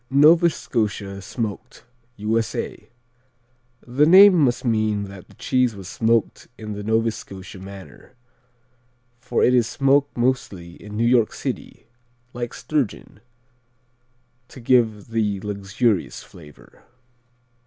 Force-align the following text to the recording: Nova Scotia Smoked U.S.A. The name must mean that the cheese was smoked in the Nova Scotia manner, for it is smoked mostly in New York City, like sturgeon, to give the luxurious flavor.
Nova 0.09 0.49
Scotia 0.49 1.21
Smoked 1.21 1.83
U.S.A. 2.17 2.89
The 3.85 4.05
name 4.07 4.33
must 4.33 4.65
mean 4.65 5.03
that 5.03 5.27
the 5.27 5.35
cheese 5.35 5.75
was 5.75 5.87
smoked 5.87 6.47
in 6.57 6.73
the 6.73 6.81
Nova 6.81 7.11
Scotia 7.11 7.59
manner, 7.59 8.15
for 9.19 9.43
it 9.43 9.53
is 9.53 9.67
smoked 9.67 10.17
mostly 10.17 10.71
in 10.81 10.97
New 10.97 11.05
York 11.05 11.33
City, 11.33 11.85
like 12.33 12.55
sturgeon, 12.55 13.19
to 14.47 14.59
give 14.59 15.09
the 15.09 15.39
luxurious 15.41 16.23
flavor. 16.23 16.81